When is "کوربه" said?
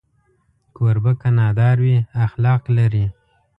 0.75-1.11